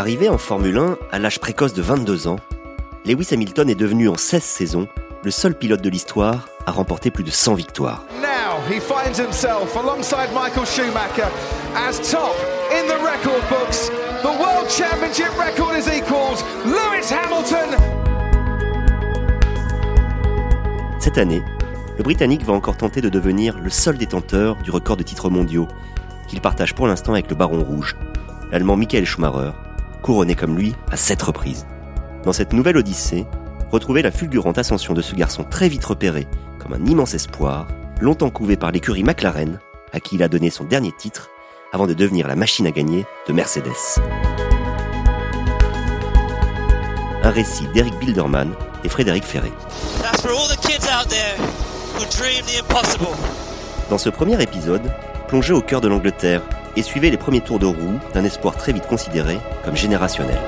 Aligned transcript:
Arrivé 0.00 0.30
en 0.30 0.38
Formule 0.38 0.78
1 0.78 0.96
à 1.12 1.18
l'âge 1.18 1.40
précoce 1.40 1.74
de 1.74 1.82
22 1.82 2.26
ans, 2.26 2.36
Lewis 3.04 3.28
Hamilton 3.32 3.68
est 3.68 3.74
devenu 3.74 4.08
en 4.08 4.16
16 4.16 4.42
saisons 4.42 4.88
le 5.22 5.30
seul 5.30 5.54
pilote 5.54 5.82
de 5.82 5.90
l'histoire 5.90 6.48
à 6.64 6.70
remporter 6.72 7.10
plus 7.10 7.22
de 7.22 7.30
100 7.30 7.52
victoires. 7.52 8.02
Now 8.18 8.62
he 8.66 8.80
finds 8.80 9.20
himself 9.20 9.76
alongside 9.76 10.32
Michael 10.32 10.64
Schumacher 10.64 11.28
as 11.76 11.98
top 12.10 12.34
in 12.72 12.86
the 12.86 12.96
record 12.96 13.46
books. 13.50 13.90
The 14.22 14.40
World 14.40 14.70
Championship 14.70 15.36
record 15.38 15.76
is. 15.76 15.86
Lewis 16.64 17.12
Hamilton. 17.12 17.76
Cette 20.98 21.18
année, 21.18 21.42
le 21.98 22.02
Britannique 22.02 22.46
va 22.46 22.54
encore 22.54 22.78
tenter 22.78 23.02
de 23.02 23.10
devenir 23.10 23.58
le 23.58 23.68
seul 23.68 23.98
détenteur 23.98 24.56
du 24.62 24.70
record 24.70 24.96
de 24.96 25.02
titres 25.02 25.28
mondiaux 25.28 25.68
qu'il 26.26 26.40
partage 26.40 26.74
pour 26.74 26.86
l'instant 26.86 27.12
avec 27.12 27.28
le 27.28 27.36
Baron 27.36 27.62
Rouge, 27.62 27.98
l'Allemand 28.50 28.76
Michael 28.76 29.04
Schumacher, 29.04 29.50
couronné 30.00 30.34
comme 30.34 30.56
lui 30.56 30.74
à 30.90 30.96
sept 30.96 31.22
reprises. 31.22 31.66
Dans 32.24 32.32
cette 32.32 32.52
nouvelle 32.52 32.76
odyssée, 32.76 33.26
retrouvez 33.70 34.02
la 34.02 34.10
fulgurante 34.10 34.58
ascension 34.58 34.94
de 34.94 35.02
ce 35.02 35.14
garçon 35.14 35.44
très 35.44 35.68
vite 35.68 35.84
repéré 35.84 36.26
comme 36.58 36.74
un 36.74 36.84
immense 36.86 37.14
espoir, 37.14 37.68
longtemps 38.00 38.30
couvé 38.30 38.56
par 38.56 38.70
l'écurie 38.70 39.04
McLaren, 39.04 39.58
à 39.92 40.00
qui 40.00 40.16
il 40.16 40.22
a 40.22 40.28
donné 40.28 40.50
son 40.50 40.64
dernier 40.64 40.92
titre, 40.92 41.30
avant 41.72 41.86
de 41.86 41.94
devenir 41.94 42.28
la 42.28 42.36
machine 42.36 42.66
à 42.66 42.70
gagner 42.70 43.06
de 43.28 43.32
Mercedes. 43.32 44.00
Un 47.22 47.30
récit 47.30 47.66
d'Eric 47.74 47.98
Bilderman 47.98 48.54
et 48.84 48.88
Frédéric 48.88 49.24
Ferré. 49.24 49.52
Dans 53.88 53.98
ce 53.98 54.08
premier 54.08 54.42
épisode, 54.42 54.82
plongez 55.28 55.52
au 55.52 55.60
cœur 55.60 55.80
de 55.80 55.88
l'Angleterre 55.88 56.42
et 56.80 56.82
suivez 56.82 57.10
les 57.10 57.18
premiers 57.18 57.42
tours 57.42 57.58
de 57.58 57.66
roue 57.66 57.98
d'un 58.14 58.24
espoir 58.24 58.56
très 58.56 58.72
vite 58.72 58.86
considéré 58.86 59.36
comme 59.64 59.76
générationnel. 59.76 60.38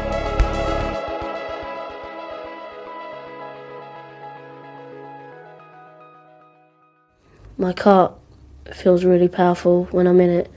My 7.58 7.74
car 7.74 8.14
feels 8.72 9.04
really 9.04 9.28
powerful 9.28 9.86
when 9.92 10.06
I'm 10.06 10.20
in 10.22 10.30
it, 10.30 10.50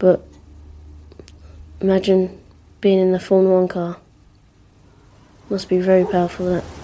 but 0.00 0.20
imagine 1.80 2.30
being 2.80 2.98
in 2.98 3.12
the 3.12 3.20
Formula 3.20 3.60
One 3.60 3.68
car. 3.68 3.96
Must 5.48 5.68
be 5.68 5.78
very 5.78 6.04
powerful 6.04 6.46
that. 6.46 6.83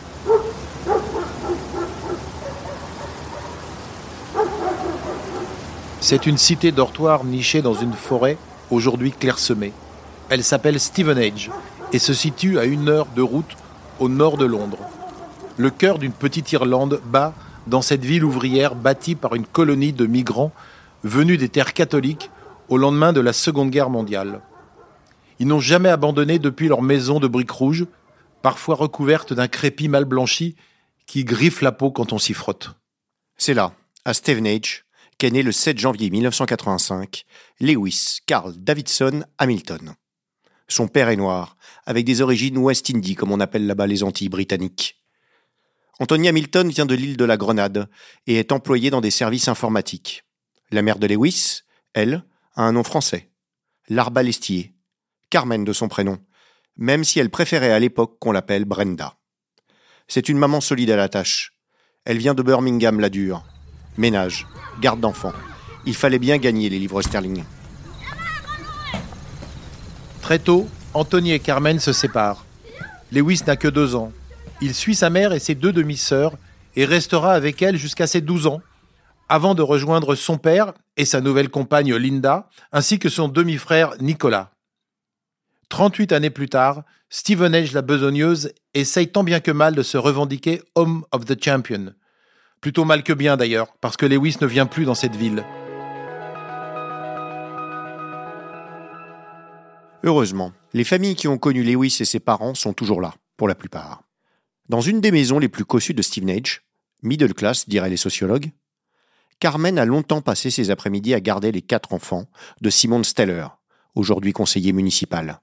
C'est 6.02 6.26
une 6.26 6.38
cité 6.38 6.72
dortoir 6.72 7.24
nichée 7.24 7.60
dans 7.60 7.74
une 7.74 7.92
forêt, 7.92 8.38
aujourd'hui 8.70 9.12
clairsemée. 9.12 9.72
Elle 10.30 10.42
s'appelle 10.42 10.80
Stevenage 10.80 11.50
et 11.92 11.98
se 11.98 12.14
situe 12.14 12.58
à 12.58 12.64
une 12.64 12.88
heure 12.88 13.06
de 13.14 13.20
route 13.20 13.56
au 13.98 14.08
nord 14.08 14.38
de 14.38 14.46
Londres. 14.46 14.78
Le 15.58 15.68
cœur 15.68 15.98
d'une 15.98 16.12
petite 16.12 16.50
Irlande 16.52 17.02
bat 17.04 17.34
dans 17.66 17.82
cette 17.82 18.04
ville 18.04 18.24
ouvrière 18.24 18.74
bâtie 18.74 19.14
par 19.14 19.34
une 19.34 19.44
colonie 19.44 19.92
de 19.92 20.06
migrants 20.06 20.52
venus 21.04 21.38
des 21.38 21.50
terres 21.50 21.74
catholiques 21.74 22.30
au 22.70 22.78
lendemain 22.78 23.12
de 23.12 23.20
la 23.20 23.34
Seconde 23.34 23.70
Guerre 23.70 23.90
mondiale. 23.90 24.40
Ils 25.38 25.46
n'ont 25.46 25.60
jamais 25.60 25.90
abandonné 25.90 26.38
depuis 26.38 26.68
leur 26.68 26.80
maison 26.80 27.20
de 27.20 27.28
briques 27.28 27.50
rouges, 27.50 27.86
parfois 28.40 28.74
recouverte 28.74 29.34
d'un 29.34 29.48
crépi 29.48 29.88
mal 29.88 30.06
blanchi 30.06 30.56
qui 31.06 31.24
griffe 31.24 31.60
la 31.60 31.72
peau 31.72 31.90
quand 31.90 32.14
on 32.14 32.18
s'y 32.18 32.32
frotte. 32.32 32.70
C'est 33.36 33.54
là, 33.54 33.72
à 34.06 34.14
Stevenage, 34.14 34.84
né 35.28 35.42
le 35.42 35.52
7 35.52 35.78
janvier 35.78 36.08
1985 36.08 37.24
Lewis 37.60 38.20
Carl 38.24 38.54
Davidson 38.56 39.24
Hamilton. 39.36 39.94
Son 40.68 40.88
père 40.88 41.10
est 41.10 41.16
noir, 41.16 41.56
avec 41.84 42.06
des 42.06 42.22
origines 42.22 42.56
West 42.56 42.88
Indies 42.90 43.16
comme 43.16 43.32
on 43.32 43.40
appelle 43.40 43.66
là-bas 43.66 43.86
les 43.86 44.02
Antilles 44.02 44.30
britanniques. 44.30 44.96
Anthony 45.98 46.28
Hamilton 46.28 46.70
vient 46.70 46.86
de 46.86 46.94
l'île 46.94 47.18
de 47.18 47.24
la 47.26 47.36
Grenade 47.36 47.90
et 48.26 48.36
est 48.36 48.52
employé 48.52 48.88
dans 48.88 49.02
des 49.02 49.10
services 49.10 49.48
informatiques. 49.48 50.24
La 50.70 50.80
mère 50.80 50.98
de 50.98 51.06
Lewis, 51.06 51.62
elle, 51.92 52.24
a 52.54 52.62
un 52.62 52.72
nom 52.72 52.84
français, 52.84 53.30
l'arbalestier, 53.88 54.74
Carmen 55.28 55.64
de 55.64 55.72
son 55.74 55.88
prénom, 55.88 56.18
même 56.76 57.04
si 57.04 57.18
elle 57.18 57.30
préférait 57.30 57.72
à 57.72 57.78
l'époque 57.78 58.18
qu'on 58.18 58.32
l'appelle 58.32 58.64
Brenda. 58.64 59.18
C'est 60.08 60.28
une 60.28 60.38
maman 60.38 60.60
solide 60.60 60.90
à 60.90 60.96
la 60.96 61.08
tâche. 61.08 61.52
Elle 62.04 62.18
vient 62.18 62.34
de 62.34 62.42
Birmingham 62.42 62.98
la 62.98 63.10
dure, 63.10 63.44
ménage, 64.00 64.46
garde 64.80 64.98
d'enfants. 64.98 65.32
Il 65.86 65.94
fallait 65.94 66.18
bien 66.18 66.38
gagner 66.38 66.68
les 66.68 66.78
livres 66.78 67.02
sterling. 67.02 67.44
Très 70.22 70.38
tôt, 70.38 70.68
Anthony 70.94 71.32
et 71.32 71.38
Carmen 71.38 71.78
se 71.78 71.92
séparent. 71.92 72.44
Lewis 73.12 73.42
n'a 73.46 73.56
que 73.56 73.68
deux 73.68 73.94
ans. 73.94 74.12
Il 74.60 74.74
suit 74.74 74.94
sa 74.94 75.10
mère 75.10 75.32
et 75.32 75.38
ses 75.38 75.54
deux 75.54 75.72
demi-sœurs 75.72 76.34
et 76.76 76.84
restera 76.84 77.32
avec 77.32 77.62
elles 77.62 77.76
jusqu'à 77.76 78.06
ses 78.06 78.20
12 78.20 78.46
ans, 78.46 78.60
avant 79.28 79.54
de 79.54 79.62
rejoindre 79.62 80.14
son 80.14 80.38
père 80.38 80.72
et 80.96 81.04
sa 81.04 81.20
nouvelle 81.20 81.48
compagne 81.48 81.94
Linda, 81.94 82.48
ainsi 82.72 82.98
que 82.98 83.08
son 83.08 83.28
demi-frère 83.28 83.94
Nicolas. 84.00 84.50
38 85.68 86.12
années 86.12 86.30
plus 86.30 86.48
tard, 86.48 86.82
Stevenage 87.08 87.72
la 87.72 87.82
besogneuse 87.82 88.52
essaye 88.74 89.08
tant 89.08 89.24
bien 89.24 89.40
que 89.40 89.50
mal 89.50 89.74
de 89.74 89.82
se 89.82 89.98
revendiquer 89.98 90.62
Home 90.74 91.04
of 91.10 91.24
the 91.24 91.42
Champion. 91.42 91.92
Plutôt 92.60 92.84
mal 92.84 93.02
que 93.02 93.14
bien 93.14 93.36
d'ailleurs, 93.38 93.72
parce 93.80 93.96
que 93.96 94.04
Lewis 94.04 94.36
ne 94.40 94.46
vient 94.46 94.66
plus 94.66 94.84
dans 94.84 94.94
cette 94.94 95.16
ville. 95.16 95.44
Heureusement, 100.02 100.52
les 100.74 100.84
familles 100.84 101.14
qui 101.14 101.28
ont 101.28 101.38
connu 101.38 101.62
Lewis 101.62 101.96
et 102.00 102.04
ses 102.04 102.20
parents 102.20 102.54
sont 102.54 102.72
toujours 102.74 103.00
là, 103.00 103.14
pour 103.36 103.48
la 103.48 103.54
plupart. 103.54 104.02
Dans 104.68 104.80
une 104.82 105.00
des 105.00 105.10
maisons 105.10 105.38
les 105.38 105.48
plus 105.48 105.64
cossues 105.64 105.94
de 105.94 106.02
Stevenage, 106.02 106.62
middle 107.02 107.34
class 107.34 107.68
diraient 107.68 107.90
les 107.90 107.96
sociologues, 107.96 108.52
Carmen 109.40 109.78
a 109.78 109.86
longtemps 109.86 110.20
passé 110.20 110.50
ses 110.50 110.70
après-midi 110.70 111.14
à 111.14 111.20
garder 111.20 111.50
les 111.50 111.62
quatre 111.62 111.94
enfants 111.94 112.26
de 112.60 112.68
Simone 112.68 113.04
Steller, 113.04 113.46
aujourd'hui 113.94 114.34
conseiller 114.34 114.74
municipal. 114.74 115.40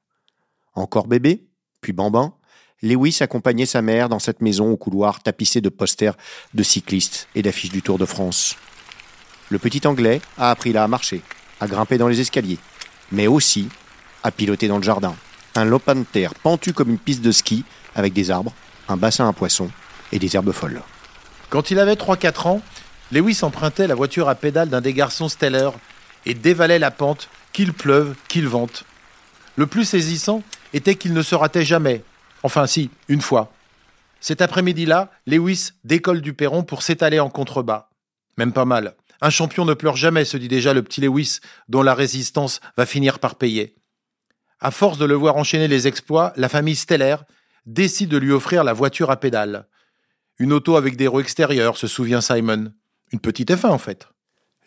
Encore 0.75 1.07
bébé, 1.07 1.47
puis 1.81 1.93
bambin, 1.93 2.35
Lewis 2.83 3.17
accompagnait 3.21 3.65
sa 3.65 3.81
mère 3.81 4.07
dans 4.07 4.19
cette 4.19 4.39
maison 4.39 4.71
au 4.71 4.77
couloir 4.77 5.23
tapissé 5.23 5.61
de 5.61 5.69
posters 5.69 6.15
de 6.53 6.61
cyclistes 6.61 7.27
et 7.33 7.41
d'affiches 7.41 7.71
du 7.71 7.81
Tour 7.81 7.97
de 7.97 8.05
France. 8.05 8.55
Le 9.49 9.57
petit 9.57 9.87
Anglais 9.87 10.21
a 10.37 10.51
appris 10.51 10.73
là 10.73 10.83
à 10.83 10.87
marcher, 10.87 11.21
à 11.59 11.67
grimper 11.67 11.97
dans 11.97 12.07
les 12.07 12.21
escaliers, 12.21 12.59
mais 13.11 13.25
aussi 13.25 13.67
à 14.21 14.29
piloter 14.29 14.67
dans 14.67 14.77
le 14.77 14.83
jardin. 14.83 15.15
Un 15.55 15.65
lopin 15.65 15.95
de 15.95 16.03
terre 16.03 16.35
pentu 16.35 16.71
comme 16.71 16.89
une 16.89 16.99
piste 16.99 17.23
de 17.23 17.31
ski 17.31 17.65
avec 17.95 18.13
des 18.13 18.29
arbres, 18.29 18.53
un 18.87 18.97
bassin 18.97 19.27
à 19.27 19.33
poissons 19.33 19.71
et 20.11 20.19
des 20.19 20.35
herbes 20.35 20.51
folles. 20.51 20.81
Quand 21.49 21.71
il 21.71 21.79
avait 21.79 21.95
3-4 21.95 22.47
ans, 22.47 22.61
Lewis 23.11 23.39
empruntait 23.41 23.87
la 23.87 23.95
voiture 23.95 24.29
à 24.29 24.35
pédales 24.35 24.69
d'un 24.69 24.81
des 24.81 24.93
garçons 24.93 25.29
Steller 25.29 25.69
et 26.27 26.35
dévalait 26.35 26.77
la 26.77 26.91
pente, 26.91 27.29
qu'il 27.53 27.73
pleuve, 27.73 28.13
qu'il 28.27 28.47
vente. 28.47 28.83
Le 29.55 29.65
plus 29.65 29.85
saisissant 29.85 30.43
était 30.73 30.95
qu'il 30.95 31.13
ne 31.13 31.23
se 31.23 31.33
ratait 31.33 31.65
jamais. 31.65 32.03
Enfin 32.47 32.65
si, 32.65 32.89
une 33.09 33.19
fois. 33.19 33.51
Cet 34.21 34.41
après-midi-là, 34.41 35.11
Lewis 35.25 35.71
décolle 35.83 36.21
du 36.21 36.33
perron 36.33 36.63
pour 36.63 36.81
s'étaler 36.81 37.19
en 37.19 37.29
contrebas. 37.29 37.89
Même 38.37 38.53
pas 38.53 38.63
mal. 38.63 38.95
Un 39.19 39.29
champion 39.29 39.65
ne 39.65 39.73
pleure 39.73 39.97
jamais, 39.97 40.23
se 40.23 40.37
dit 40.37 40.47
déjà 40.47 40.73
le 40.73 40.81
petit 40.81 41.01
Lewis, 41.01 41.39
dont 41.67 41.81
la 41.81 41.93
résistance 41.93 42.61
va 42.77 42.85
finir 42.85 43.19
par 43.19 43.35
payer. 43.35 43.75
À 44.61 44.71
force 44.71 44.97
de 44.97 45.03
le 45.03 45.13
voir 45.13 45.35
enchaîner 45.35 45.67
les 45.67 45.89
exploits, 45.89 46.31
la 46.37 46.47
famille 46.47 46.77
Steller 46.77 47.17
décide 47.65 48.11
de 48.11 48.17
lui 48.17 48.31
offrir 48.31 48.63
la 48.63 48.71
voiture 48.71 49.11
à 49.11 49.19
pédales. 49.19 49.67
Une 50.39 50.53
auto 50.53 50.77
avec 50.77 50.95
des 50.95 51.07
roues 51.07 51.19
extérieures, 51.19 51.75
se 51.75 51.87
souvient 51.87 52.21
Simon. 52.21 52.71
Une 53.11 53.19
petite 53.19 53.51
F1 53.51 53.71
en 53.71 53.77
fait. 53.77 54.07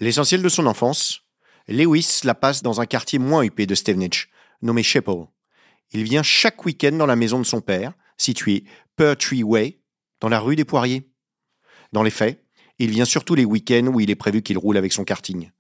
L'essentiel 0.01 0.43
de 0.43 0.51
son 0.51 0.67
enfance, 0.67 1.23
Lewis 1.67 2.21
la 2.25 2.35
passe 2.35 2.63
dans 2.63 2.83
un 2.83 2.87
quartier 2.87 3.19
moins 3.19 3.43
huppé 3.43 3.65
de 3.65 3.75
Stevenage, 3.75 4.29
nommé 4.61 4.83
Sheppel. 4.83 5.29
Il 5.93 6.05
vient 6.05 6.23
chaque 6.23 6.65
week-end 6.65 6.93
dans 6.93 7.07
la 7.07 7.17
maison 7.17 7.39
de 7.39 7.45
son 7.45 7.61
père, 7.61 7.93
située 8.17 8.65
Tree 9.19 9.43
Way, 9.43 9.79
dans 10.21 10.29
la 10.29 10.41
rue 10.41 10.57
des 10.57 10.65
Poiriers. 10.65 11.09
Dans 11.93 12.03
les 12.03 12.11
faits, 12.11 12.45
il 12.79 12.91
vient 12.91 13.05
surtout 13.05 13.35
les 13.35 13.45
week-ends 13.45 13.87
où 13.87 14.01
il 14.01 14.11
est 14.11 14.17
prévu 14.17 14.43
qu'il 14.43 14.59
roule 14.59 14.77
avec 14.77 14.93
son 14.93 15.05
karting. 15.05 15.51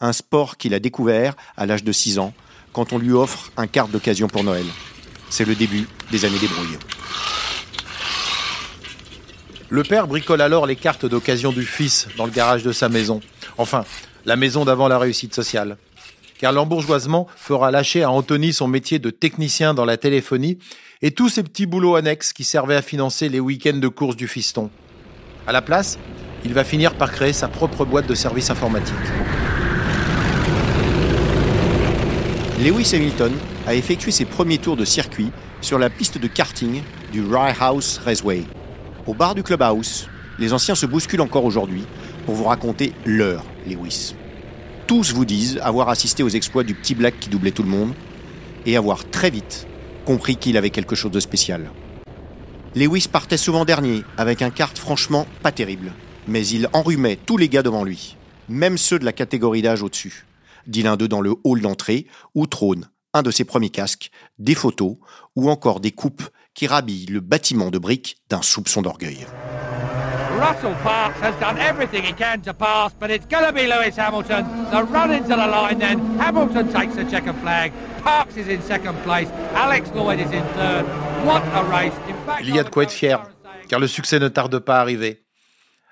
Un 0.00 0.12
sport 0.12 0.56
qu'il 0.56 0.74
a 0.74 0.78
découvert 0.78 1.34
à 1.56 1.66
l'âge 1.66 1.84
de 1.84 1.92
6 1.92 2.18
ans, 2.18 2.34
quand 2.72 2.92
on 2.92 2.98
lui 2.98 3.12
offre 3.12 3.50
un 3.56 3.66
quart 3.66 3.88
d'occasion 3.88 4.28
pour 4.28 4.44
Noël. 4.44 4.66
C'est 5.30 5.44
le 5.44 5.54
début 5.54 5.88
des 6.10 6.24
années 6.24 6.38
des 6.38 6.48
brouilles. 6.48 6.78
Le 9.68 9.82
père 9.82 10.06
bricole 10.06 10.40
alors 10.40 10.66
les 10.66 10.76
cartes 10.76 11.06
d'occasion 11.06 11.50
du 11.50 11.64
fils 11.64 12.06
dans 12.16 12.26
le 12.26 12.30
garage 12.30 12.62
de 12.62 12.72
sa 12.72 12.88
maison. 12.88 13.20
Enfin, 13.58 13.84
la 14.24 14.36
maison 14.36 14.64
d'avant 14.64 14.86
la 14.86 14.98
réussite 14.98 15.34
sociale. 15.34 15.76
Car 16.38 16.52
l'embourgeoisement 16.52 17.26
fera 17.36 17.70
lâcher 17.70 18.02
à 18.02 18.10
Anthony 18.10 18.52
son 18.52 18.68
métier 18.68 18.98
de 18.98 19.10
technicien 19.10 19.74
dans 19.74 19.84
la 19.84 19.96
téléphonie 19.96 20.58
et 21.02 21.10
tous 21.10 21.28
ses 21.28 21.42
petits 21.42 21.66
boulots 21.66 21.96
annexes 21.96 22.32
qui 22.32 22.44
servaient 22.44 22.76
à 22.76 22.82
financer 22.82 23.28
les 23.28 23.40
week-ends 23.40 23.78
de 23.78 23.88
course 23.88 24.16
du 24.16 24.28
fiston. 24.28 24.70
À 25.46 25.52
la 25.52 25.62
place, 25.62 25.98
il 26.44 26.52
va 26.52 26.64
finir 26.64 26.94
par 26.94 27.12
créer 27.12 27.32
sa 27.32 27.48
propre 27.48 27.84
boîte 27.84 28.06
de 28.06 28.14
services 28.14 28.50
informatiques. 28.50 28.94
Lewis 32.58 32.90
Hamilton 32.94 33.32
a 33.66 33.74
effectué 33.74 34.10
ses 34.10 34.24
premiers 34.24 34.58
tours 34.58 34.76
de 34.76 34.84
circuit 34.84 35.30
sur 35.60 35.78
la 35.78 35.90
piste 35.90 36.18
de 36.18 36.26
karting 36.26 36.82
du 37.12 37.22
Rye 37.22 37.54
House 37.60 37.98
Raceway. 38.04 38.44
Au 39.06 39.14
bar 39.14 39.34
du 39.34 39.42
clubhouse, 39.42 40.08
les 40.38 40.52
anciens 40.52 40.74
se 40.74 40.86
bousculent 40.86 41.20
encore 41.20 41.44
aujourd'hui 41.44 41.84
pour 42.24 42.34
vous 42.34 42.44
raconter 42.44 42.92
leur 43.04 43.44
Lewis. 43.66 44.14
Tous 44.86 45.12
vous 45.12 45.24
disent 45.24 45.58
avoir 45.62 45.88
assisté 45.88 46.22
aux 46.22 46.28
exploits 46.28 46.62
du 46.62 46.74
petit 46.74 46.94
Black 46.94 47.18
qui 47.18 47.28
doublait 47.28 47.50
tout 47.50 47.64
le 47.64 47.68
monde 47.68 47.92
et 48.66 48.76
avoir 48.76 49.08
très 49.10 49.30
vite 49.30 49.66
compris 50.04 50.36
qu'il 50.36 50.56
avait 50.56 50.70
quelque 50.70 50.94
chose 50.94 51.10
de 51.10 51.18
spécial. 51.18 51.70
Lewis 52.76 53.08
partait 53.10 53.36
souvent 53.36 53.64
dernier 53.64 54.04
avec 54.16 54.42
un 54.42 54.50
kart 54.50 54.78
franchement 54.78 55.26
pas 55.42 55.50
terrible, 55.50 55.92
mais 56.28 56.46
il 56.46 56.68
enrhumait 56.72 57.16
tous 57.16 57.36
les 57.36 57.48
gars 57.48 57.64
devant 57.64 57.82
lui, 57.82 58.16
même 58.48 58.78
ceux 58.78 59.00
de 59.00 59.04
la 59.04 59.12
catégorie 59.12 59.62
d'âge 59.62 59.82
au-dessus, 59.82 60.24
dit 60.68 60.82
l'un 60.82 60.96
d'eux 60.96 61.08
dans 61.08 61.20
le 61.20 61.34
hall 61.42 61.62
d'entrée 61.62 62.06
où 62.36 62.46
trône 62.46 62.88
un 63.12 63.22
de 63.22 63.30
ses 63.32 63.44
premiers 63.44 63.70
casques, 63.70 64.10
des 64.38 64.54
photos 64.54 64.96
ou 65.34 65.50
encore 65.50 65.80
des 65.80 65.90
coupes 65.90 66.28
qui 66.54 66.68
rhabillent 66.68 67.06
le 67.06 67.20
bâtiment 67.20 67.70
de 67.70 67.78
briques 67.78 68.18
d'un 68.28 68.42
soupçon 68.42 68.82
d'orgueil. 68.82 69.26
Russell 70.36 70.74
Parks 70.82 71.18
has 71.20 71.34
done 71.40 71.56
everything 71.58 72.02
he 72.02 72.12
can 72.12 72.42
to 72.42 72.52
pass, 72.52 72.92
but 72.98 73.10
it's 73.10 73.26
going 73.26 73.44
to 73.44 73.52
be 73.52 73.66
Lewis 73.66 73.96
Hamilton. 73.96 74.44
The 74.70 74.84
run 74.84 75.10
into 75.10 75.28
the 75.28 75.46
line 75.46 75.78
then. 75.78 75.98
Hamilton 76.18 76.68
takes 76.68 76.94
the 76.94 77.04
checkered 77.10 77.36
flag. 77.36 77.72
Parks 78.02 78.36
is 78.36 78.48
in 78.48 78.60
second 78.60 78.96
place. 79.02 79.28
Alex 79.54 79.90
Lloyd 79.94 80.20
is 80.20 80.30
in 80.32 80.44
third. 80.54 80.84
What 81.24 81.42
a 81.54 81.64
race. 81.64 81.94
Fact, 82.26 82.42
Il 82.44 82.54
y 82.54 82.58
a 82.58 82.64
de 82.64 82.68
quoi 82.68 82.82
être 82.82 82.92
fier, 82.92 83.22
car 83.68 83.80
le 83.80 83.86
succès 83.86 84.18
ne 84.18 84.28
tarde 84.28 84.58
pas 84.58 84.76
à 84.76 84.80
arriver. 84.80 85.24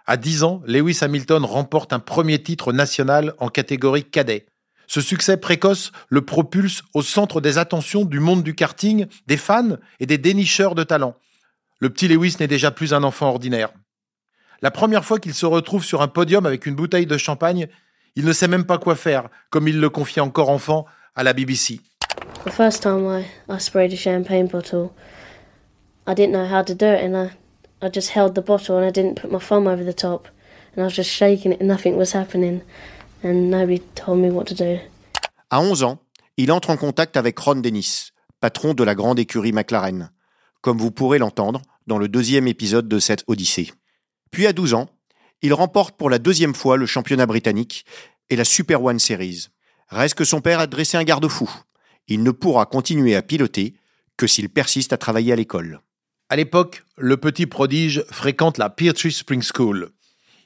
À 0.07 0.19
10 0.19 0.45
ans, 0.45 0.63
Lewis 0.67 0.99
Hamilton 1.01 1.45
remporte 1.45 1.95
un 1.95 1.99
premier 1.99 2.43
titre 2.43 2.75
national 2.75 3.33
en 3.39 3.49
catégorie 3.49 4.05
cadet. 4.05 4.45
Ce 4.87 5.01
succès 5.01 5.39
précoce 5.39 5.93
le 6.11 6.21
propulse 6.21 6.83
au 6.93 7.01
centre 7.01 7.41
des 7.41 7.57
attentions 7.57 8.05
du 8.05 8.21
monde 8.21 8.43
du 8.43 8.55
karting, 8.55 9.07
des 9.27 9.39
fans 9.39 9.79
et 10.01 10.07
des 10.07 10.19
dénicheurs 10.19 10.75
de 10.75 10.85
talent. 10.85 11.15
Le 11.81 11.89
petit 11.89 12.09
Lewis 12.09 12.37
n'est 12.39 12.47
déjà 12.47 12.71
plus 12.71 12.93
un 12.93 13.03
enfant 13.03 13.29
ordinaire. 13.29 13.71
La 14.65 14.71
première 14.71 15.05
fois 15.05 15.19
qu'il 15.19 15.35
se 15.35 15.45
retrouve 15.45 15.85
sur 15.85 16.01
un 16.01 16.09
podium 16.09 16.47
avec 16.47 16.65
une 16.65 16.75
bouteille 16.75 17.05
de 17.05 17.19
champagne, 17.19 17.67
il 18.17 18.25
ne 18.25 18.33
sait 18.33 18.49
même 18.49 18.65
pas 18.65 18.79
quoi 18.79 18.97
faire, 18.97 19.29
comme 19.51 19.69
il 19.69 19.79
le 19.79 19.91
confiait 19.91 20.23
encore 20.23 20.49
enfant 20.49 20.87
à 21.15 21.23
la 21.23 21.35
BBC. 21.35 21.81
The 22.47 22.51
first 22.51 22.83
time 22.83 23.07
I, 23.07 23.27
I 23.47 23.61
sprayed 23.61 23.93
a 23.93 23.97
champagne 23.97 24.47
bottle, 24.47 24.89
I 26.07 26.15
didn't 26.15 26.33
know 26.33 26.47
how 26.47 26.65
to 26.65 26.73
do 26.73 26.87
it, 26.87 27.05
and 27.05 27.15
I, 27.15 27.33
I 27.83 27.91
just 27.93 28.17
held 28.17 28.35
the 28.35 28.43
bottle 28.43 28.79
and 28.79 28.87
I 28.87 28.91
didn't 28.91 29.21
put 29.21 29.31
my 29.31 29.39
thumb 29.39 29.67
over 29.67 29.85
the 29.85 29.93
top, 29.93 30.29
and 30.75 30.83
I 30.83 30.85
was 30.85 30.97
just 30.97 31.11
shaking 31.11 31.53
it 31.53 31.61
and 31.61 31.69
nothing 31.69 31.99
was 31.99 32.15
happening, 32.15 32.63
and 33.23 33.51
nobody 33.51 33.83
told 33.95 34.21
me 34.21 34.31
what 34.31 34.45
to 34.47 34.55
do. 34.55 34.79
À 35.51 35.61
11 35.61 35.83
ans, 35.83 35.99
il 36.39 36.51
entre 36.51 36.71
en 36.71 36.79
contact 36.79 37.19
avec 37.19 37.39
Ron 37.39 37.57
Dennis, 37.57 38.13
patron 38.41 38.73
de 38.73 38.83
la 38.83 38.95
grande 38.95 39.19
écurie 39.19 39.53
McLaren, 39.53 40.11
comme 40.63 40.79
vous 40.79 40.91
pourrez 40.91 41.19
l'entendre 41.19 41.61
dans 41.87 41.99
le 41.99 42.09
deuxième 42.09 42.49
épisode 42.49 42.89
de 42.89 42.99
cette 42.99 43.25
Odyssée. 43.27 43.71
Puis 44.35 44.49
à 44.49 44.53
12 44.53 44.75
ans, 44.75 44.89
il 45.43 45.55
remporte 45.55 45.97
pour 45.97 46.11
la 46.11 46.19
deuxième 46.19 46.57
fois 46.57 46.77
le 46.77 46.87
championnat 46.87 47.25
britannique 47.25 47.85
et 48.31 48.35
la 48.35 48.45
Super 48.45 48.83
One 48.83 48.99
Series. 48.99 49.47
Reste 49.91 50.17
que 50.17 50.25
son 50.25 50.41
père 50.41 50.59
a 50.59 50.67
dressé 50.67 50.97
un 50.97 51.05
garde-fou. 51.05 51.49
Il 52.09 52.25
ne 52.25 52.33
pourra 52.33 52.67
continuer 52.67 53.15
à 53.15 53.23
piloter 53.23 53.75
que 54.17 54.27
s'il 54.27 54.49
persiste 54.49 54.93
à 54.93 54.97
travailler 54.97 55.33
à 55.33 55.37
l'école. 55.37 55.79
À 56.31 56.35
l'époque, 56.35 56.83
le 56.99 57.17
petit 57.17 57.47
prodige 57.47 58.05
fréquente 58.11 58.59
la 58.59 58.71
Peartree 58.71 59.13
Spring 59.13 59.41
School. 59.41 59.91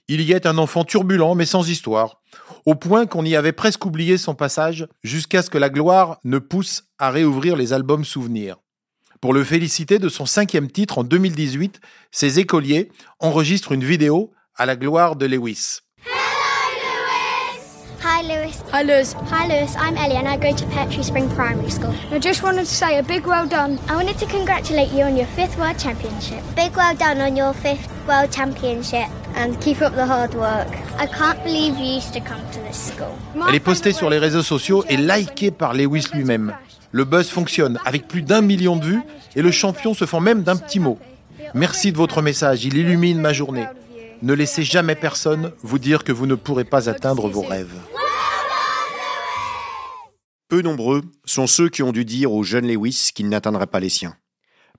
Il 0.07 0.21
y 0.21 0.33
est 0.33 0.45
un 0.45 0.59
enfant 0.59 0.85
turbulent 0.85 1.35
mais 1.35 1.47
sans 1.47 1.71
histoire, 1.71 2.21
au 2.67 2.75
point 2.75 3.07
qu'on 3.07 3.25
y 3.25 3.37
avait 3.37 3.53
presque 3.53 3.87
oublié 3.87 4.19
son 4.19 4.35
passage 4.35 4.87
jusqu'à 5.03 5.41
ce 5.41 5.49
que 5.49 5.57
la 5.57 5.71
gloire 5.71 6.19
ne 6.25 6.39
pousse 6.39 6.85
à 6.99 7.11
réouvrir 7.11 7.57
les 7.57 7.73
albums 7.73 8.05
souvenirs. 8.05 8.59
Pour 9.21 9.35
le 9.35 9.43
féliciter 9.43 9.99
de 9.99 10.09
son 10.09 10.27
cinquième 10.27 10.71
titre 10.71 10.99
en 10.99 11.05
2018, 11.05 11.81
ses 12.13 12.39
écoliers 12.39 12.89
enregistrent 13.19 13.73
une 13.73 13.83
vidéo 13.85 14.31
à 14.55 14.65
la 14.65 14.77
gloire 14.77 15.17
de 15.17 15.27
Lewis. 15.27 15.81
Hi, 18.05 18.23
Lewis. 18.23 18.63
Hi, 18.73 18.85
Lewis. 18.85 19.15
Hi, 19.33 19.49
Lewis. 19.49 19.75
I'm 19.77 19.97
Ellie 19.97 20.17
and 20.17 20.29
I 20.29 20.37
go 20.37 20.55
to 20.55 20.67
Petree 20.67 21.03
Spring 21.03 21.29
Primary 21.31 21.71
School. 21.71 21.93
I 22.13 22.21
just 22.21 22.45
wanted 22.45 22.65
to 22.65 22.71
say 22.73 22.99
a 22.99 23.03
big 23.03 23.27
well 23.27 23.47
done. 23.49 23.79
I 23.89 23.97
wanted 23.97 24.19
to 24.19 24.27
congratulate 24.27 24.93
you 24.93 25.03
on 25.03 25.17
your 25.17 25.27
fifth 25.35 25.59
World 25.59 25.79
Championship. 25.79 26.41
Big 26.55 26.77
well 26.77 26.95
done 26.95 27.21
on 27.21 27.37
your 27.37 27.55
fifth 27.55 27.89
World 28.07 28.31
Championship 28.31 29.09
and 29.35 29.61
keep 29.61 29.83
up 29.83 29.95
the 29.97 30.07
hard 30.07 30.35
work. 30.35 30.69
I 30.97 31.07
can't 31.07 31.43
believe 31.43 31.77
you 31.77 31.97
used 31.97 32.13
to 32.15 32.21
come 32.21 32.41
to 32.53 32.61
this 32.61 32.93
school. 32.93 33.17
Elle 33.49 33.57
est 33.57 33.61
postée 33.61 33.93
sur 33.93 34.11
les 34.11 34.19
réseaux 34.19 34.45
sociaux 34.45 34.85
et 34.89 34.97
likée 34.97 35.51
par 35.51 35.75
Lewis 35.75 36.07
lui-même. 36.15 36.55
Le 36.91 37.05
buzz 37.05 37.29
fonctionne 37.29 37.79
avec 37.85 38.09
plus 38.09 38.23
d'un 38.23 38.41
million 38.41 38.77
de 38.77 38.85
vues 38.85 39.03
et 39.37 39.43
le 39.43 39.51
champion 39.51 39.95
se 39.95 40.07
fend 40.07 40.21
même 40.21 40.43
d'un 40.43 40.57
petit 40.57 40.81
mot. 40.81 40.99
Merci 41.55 41.93
de 41.93 41.97
votre 41.97 42.23
message, 42.23 42.65
il 42.65 42.77
illumine 42.77 43.21
ma 43.21 43.33
journée. 43.33 43.67
Ne 44.23 44.33
laissez 44.33 44.63
jamais 44.63 44.95
personne 44.95 45.53
vous 45.63 45.79
dire 45.79 46.03
que 46.03 46.13
vous 46.13 46.27
ne 46.27 46.35
pourrez 46.35 46.65
pas 46.65 46.89
atteindre 46.89 47.29
vos 47.29 47.43
rêves. 47.43 47.79
Peu 50.49 50.63
nombreux 50.63 51.03
sont 51.27 51.47
ceux 51.47 51.69
qui 51.69 51.83
ont 51.83 51.93
dû 51.93 52.07
dire 52.07 52.33
au 52.33 52.43
jeune 52.43 52.67
Lewis 52.67 53.11
qu'il 53.15 53.29
n'atteindrait 53.29 53.67
pas 53.67 53.81
les 53.81 53.91
siens. 53.91 54.17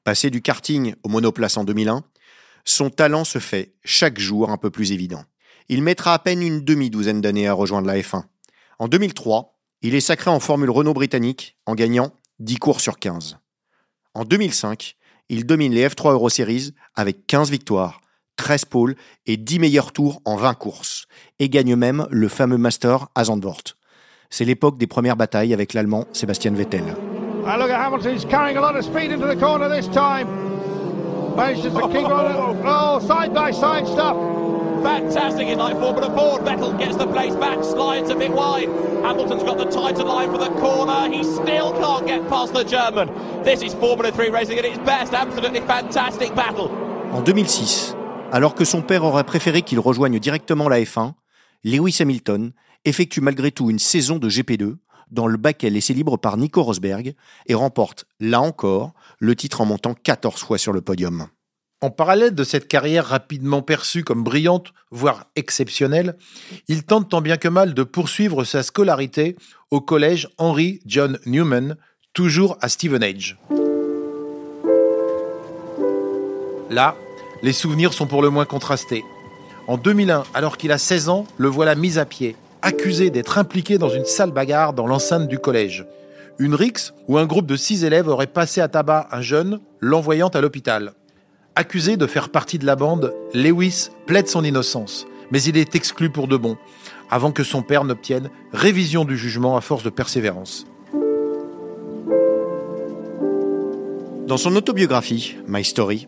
Passé 0.03 0.31
du 0.31 0.41
karting 0.41 0.95
au 1.03 1.09
monoplace 1.09 1.57
en 1.57 1.63
2001, 1.63 2.03
son 2.65 2.89
talent 2.89 3.23
se 3.23 3.37
fait 3.37 3.75
chaque 3.83 4.19
jour 4.19 4.49
un 4.49 4.57
peu 4.57 4.71
plus 4.71 4.91
évident. 4.91 5.23
Il 5.67 5.83
mettra 5.83 6.15
à 6.15 6.19
peine 6.19 6.41
une 6.41 6.61
demi-douzaine 6.61 7.21
d'années 7.21 7.47
à 7.47 7.53
rejoindre 7.53 7.87
la 7.87 7.99
F1. 7.99 8.23
En 8.79 8.87
2003, 8.87 9.58
il 9.81 9.95
est 9.95 10.01
sacré 10.01 10.29
en 10.29 10.39
Formule 10.39 10.69
Renault 10.69 10.93
britannique 10.93 11.57
en 11.65 11.75
gagnant 11.75 12.11
10 12.39 12.57
courses 12.57 12.83
sur 12.83 12.99
15. 12.99 13.37
En 14.13 14.25
2005, 14.25 14.95
il 15.29 15.45
domine 15.45 15.73
les 15.73 15.87
F3 15.87 16.13
Euro 16.13 16.29
Series 16.29 16.73
avec 16.95 17.27
15 17.27 17.51
victoires, 17.51 18.01
13 18.37 18.65
pôles 18.65 18.95
et 19.25 19.37
10 19.37 19.59
meilleurs 19.59 19.91
tours 19.91 20.21
en 20.25 20.35
20 20.35 20.53
courses, 20.55 21.05
et 21.39 21.49
gagne 21.49 21.75
même 21.75 22.07
le 22.09 22.27
fameux 22.27 22.57
Master 22.57 23.07
à 23.15 23.25
Zandvoort. 23.25 23.75
C'est 24.29 24.45
l'époque 24.45 24.77
des 24.77 24.87
premières 24.87 25.15
batailles 25.15 25.53
avec 25.53 25.73
l'Allemand 25.73 26.05
Sebastian 26.13 26.53
Vettel. 26.53 26.95
And 27.45 27.57
look 27.57 27.71
at 27.71 27.79
Hamilton, 27.79 28.15
he's 28.15 28.25
carrying 28.25 28.57
a 28.57 28.61
lot 28.61 28.75
of 28.75 28.83
speed 28.83 29.11
into 29.11 29.25
the 29.25 29.39
corner 29.39 29.69
this 29.69 29.87
time. 29.87 30.27
Manages 31.35 31.73
to 31.73 31.87
keep 31.87 32.05
on. 32.05 32.57
Oh, 32.65 32.99
side 32.99 33.33
by 33.33 33.51
side 33.51 33.87
stuff. 33.87 34.15
Fantastic, 34.83 35.47
it's 35.47 35.57
like 35.57 35.77
Formula 35.77 36.09
Ford. 36.15 36.41
Vettel 36.43 36.77
gets 36.77 36.95
the 36.95 37.07
place 37.07 37.35
back, 37.35 37.63
slides 37.63 38.09
a 38.09 38.15
bit 38.15 38.31
wide. 38.31 38.69
Hamilton's 39.03 39.43
got 39.43 39.57
the 39.57 39.65
tighter 39.65 40.03
line 40.03 40.31
for 40.31 40.37
the 40.37 40.51
corner. 40.59 41.09
He 41.09 41.23
still 41.23 41.73
can't 41.73 42.07
get 42.07 42.27
past 42.29 42.53
the 42.53 42.63
German. 42.63 43.09
This 43.43 43.61
is 43.61 43.73
Formula 43.73 44.11
3 44.11 44.29
racing 44.29 44.57
at 44.57 44.65
its 44.65 44.79
best. 44.79 45.13
Absolutely 45.13 45.61
fantastic 45.61 46.33
battle. 46.35 46.69
En 47.11 47.21
2006, 47.21 47.95
alors 48.31 48.55
que 48.55 48.65
son 48.65 48.81
père 48.81 49.03
aurait 49.03 49.23
préféré 49.23 49.63
qu'il 49.63 49.79
rejoigne 49.79 50.19
directement 50.19 50.69
la 50.69 50.79
F1, 50.79 51.13
Lewis 51.63 51.97
Hamilton 51.99 52.51
effectue 52.85 53.21
malgré 53.21 53.51
tout 53.51 53.69
une 53.69 53.79
saison 53.79 54.17
de 54.17 54.29
GP2 54.29 54.75
dans 55.11 55.27
le 55.27 55.37
baquet 55.37 55.69
laissé 55.69 55.93
libre 55.93 56.17
par 56.17 56.37
Nico 56.37 56.61
Rosberg 56.61 57.15
et 57.47 57.53
remporte, 57.55 58.05
là 58.19 58.41
encore, 58.41 58.93
le 59.17 59.35
titre 59.35 59.61
en 59.61 59.65
montant 59.65 59.93
14 59.93 60.41
fois 60.41 60.57
sur 60.57 60.71
le 60.71 60.81
podium. 60.81 61.27
En 61.81 61.91
parallèle 61.91 62.35
de 62.35 62.43
cette 62.43 62.67
carrière 62.67 63.05
rapidement 63.05 63.61
perçue 63.61 64.03
comme 64.03 64.21
brillante, 64.21 64.73
voire 64.91 65.27
exceptionnelle, 65.37 66.17
il 66.67 66.83
tente 66.83 67.09
tant 67.09 67.21
bien 67.21 67.37
que 67.37 67.47
mal 67.47 67.73
de 67.73 67.83
poursuivre 67.83 68.43
sa 68.43 68.63
scolarité 68.63 69.37
au 69.71 69.79
collège 69.79 70.27
Henry 70.37 70.81
John 70.85 71.19
Newman, 71.25 71.77
toujours 72.11 72.57
à 72.59 72.67
Stevenage. 72.67 73.37
Là, 76.69 76.97
les 77.43 77.53
souvenirs 77.53 77.93
sont 77.93 78.07
pour 78.07 78.21
le 78.21 78.29
moins 78.29 78.43
contrastés. 78.43 79.05
En 79.67 79.77
2001, 79.77 80.23
alors 80.33 80.57
qu'il 80.57 80.73
a 80.73 80.77
16 80.77 81.07
ans, 81.07 81.25
le 81.37 81.47
voilà 81.47 81.75
mis 81.75 81.97
à 81.97 82.03
pied, 82.03 82.35
accusé 82.61 83.09
d'être 83.09 83.37
impliqué 83.37 83.77
dans 83.77 83.89
une 83.89 84.03
sale 84.03 84.31
bagarre 84.31 84.73
dans 84.73 84.85
l'enceinte 84.85 85.29
du 85.29 85.39
collège. 85.39 85.85
Une 86.39 86.55
rixe 86.55 86.93
où 87.07 87.17
un 87.17 87.25
groupe 87.25 87.45
de 87.47 87.55
six 87.55 87.85
élèves 87.85 88.09
aurait 88.09 88.27
passé 88.27 88.59
à 88.59 88.67
tabac 88.67 89.07
un 89.11 89.21
jeune, 89.21 89.61
l'envoyant 89.79 90.27
à 90.27 90.41
l'hôpital. 90.41 90.93
Accusé 91.59 91.97
de 91.97 92.07
faire 92.07 92.29
partie 92.29 92.57
de 92.57 92.65
la 92.65 92.77
bande, 92.77 93.13
Lewis 93.33 93.89
plaide 94.05 94.29
son 94.29 94.45
innocence, 94.45 95.05
mais 95.29 95.43
il 95.43 95.57
est 95.57 95.75
exclu 95.75 96.09
pour 96.09 96.29
de 96.29 96.37
bon, 96.37 96.55
avant 97.09 97.33
que 97.33 97.43
son 97.43 97.63
père 97.63 97.83
n'obtienne 97.83 98.29
révision 98.53 99.03
du 99.03 99.17
jugement 99.17 99.57
à 99.57 99.59
force 99.59 99.83
de 99.83 99.89
persévérance. 99.89 100.65
Dans 104.25 104.37
son 104.37 104.55
autobiographie, 104.55 105.35
My 105.49 105.65
Story, 105.65 106.07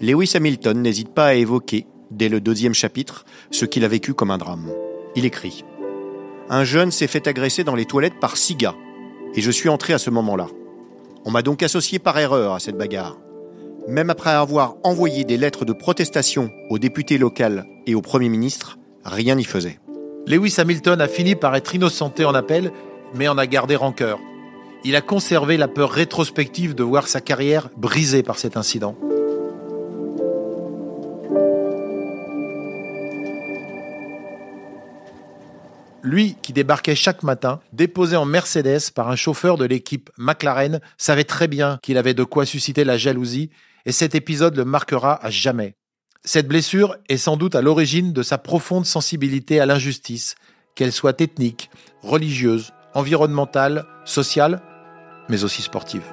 Lewis 0.00 0.34
Hamilton 0.36 0.80
n'hésite 0.80 1.12
pas 1.12 1.26
à 1.26 1.34
évoquer, 1.34 1.88
dès 2.12 2.28
le 2.28 2.40
deuxième 2.40 2.72
chapitre, 2.72 3.24
ce 3.50 3.64
qu'il 3.64 3.84
a 3.84 3.88
vécu 3.88 4.14
comme 4.14 4.30
un 4.30 4.38
drame. 4.38 4.70
Il 5.16 5.24
écrit 5.24 5.64
Un 6.48 6.62
jeune 6.62 6.92
s'est 6.92 7.08
fait 7.08 7.26
agresser 7.26 7.64
dans 7.64 7.74
les 7.74 7.86
toilettes 7.86 8.20
par 8.20 8.36
six 8.36 8.54
gars, 8.54 8.76
et 9.34 9.40
je 9.40 9.50
suis 9.50 9.68
entré 9.68 9.94
à 9.94 9.98
ce 9.98 10.10
moment-là. 10.10 10.46
On 11.24 11.32
m'a 11.32 11.42
donc 11.42 11.64
associé 11.64 11.98
par 11.98 12.16
erreur 12.20 12.54
à 12.54 12.60
cette 12.60 12.78
bagarre. 12.78 13.16
Même 13.88 14.10
après 14.10 14.30
avoir 14.30 14.76
envoyé 14.84 15.24
des 15.24 15.36
lettres 15.36 15.64
de 15.64 15.72
protestation 15.72 16.50
aux 16.70 16.78
députés 16.78 17.18
locaux 17.18 17.62
et 17.86 17.94
au 17.94 18.00
Premier 18.00 18.28
ministre, 18.28 18.78
rien 19.04 19.34
n'y 19.34 19.44
faisait. 19.44 19.80
Lewis 20.26 20.54
Hamilton 20.58 21.00
a 21.00 21.08
fini 21.08 21.34
par 21.34 21.56
être 21.56 21.74
innocenté 21.74 22.24
en 22.24 22.34
appel, 22.34 22.70
mais 23.14 23.26
en 23.26 23.38
a 23.38 23.46
gardé 23.46 23.74
rancœur. 23.74 24.20
il 24.84 24.96
a 24.96 25.00
conservé 25.00 25.56
la 25.56 25.68
peur 25.68 25.90
rétrospective 25.90 26.74
de 26.74 26.82
voir 26.82 27.08
sa 27.08 27.20
carrière 27.20 27.70
brisée 27.76 28.22
par 28.22 28.38
cet 28.38 28.56
incident. 28.56 28.96
Lui, 36.02 36.36
qui 36.42 36.52
débarquait 36.52 36.96
chaque 36.96 37.22
matin, 37.22 37.60
déposé 37.72 38.16
en 38.16 38.26
Mercedes 38.26 38.90
par 38.94 39.08
un 39.08 39.16
chauffeur 39.16 39.56
de 39.56 39.64
l'équipe 39.64 40.10
McLaren, 40.18 40.80
savait 40.98 41.24
très 41.24 41.46
bien 41.46 41.78
qu'il 41.82 41.96
avait 41.96 42.14
de 42.14 42.24
quoi 42.24 42.44
susciter 42.44 42.84
la 42.84 42.96
jalousie, 42.96 43.50
et 43.86 43.92
cet 43.92 44.14
épisode 44.14 44.56
le 44.56 44.64
marquera 44.64 45.24
à 45.24 45.30
jamais. 45.30 45.74
Cette 46.24 46.46
blessure 46.46 46.96
est 47.08 47.16
sans 47.16 47.36
doute 47.36 47.54
à 47.54 47.62
l'origine 47.62 48.12
de 48.12 48.22
sa 48.22 48.38
profonde 48.38 48.86
sensibilité 48.86 49.60
à 49.60 49.66
l'injustice, 49.66 50.36
qu'elle 50.74 50.92
soit 50.92 51.20
ethnique, 51.20 51.70
religieuse, 52.02 52.72
environnementale, 52.94 53.84
sociale, 54.04 54.62
mais 55.28 55.44
aussi 55.44 55.62
sportive. 55.62 56.04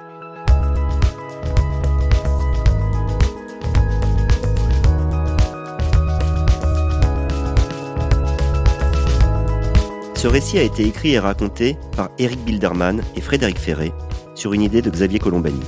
Ce 10.16 10.26
récit 10.26 10.58
a 10.58 10.62
été 10.62 10.86
écrit 10.86 11.12
et 11.12 11.18
raconté 11.18 11.78
par 11.96 12.10
Eric 12.18 12.44
Bilderman 12.44 13.02
et 13.16 13.22
Frédéric 13.22 13.58
Ferré 13.58 13.92
sur 14.34 14.52
une 14.52 14.60
idée 14.60 14.82
de 14.82 14.90
Xavier 14.90 15.18
Colombani. 15.18 15.62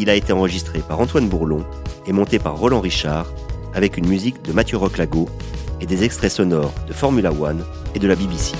Il 0.00 0.08
a 0.08 0.14
été 0.14 0.32
enregistré 0.32 0.78
par 0.78 1.00
Antoine 1.00 1.28
Bourlon 1.28 1.64
et 2.06 2.12
monté 2.12 2.38
par 2.38 2.56
Roland 2.56 2.80
Richard 2.80 3.26
avec 3.74 3.96
une 3.96 4.06
musique 4.06 4.42
de 4.42 4.52
Mathieu 4.52 4.76
Roclago 4.76 5.28
et 5.80 5.86
des 5.86 6.04
extraits 6.04 6.30
sonores 6.30 6.72
de 6.86 6.92
Formula 6.92 7.32
One 7.32 7.64
et 7.96 7.98
de 7.98 8.06
la 8.06 8.14
BBC. 8.14 8.54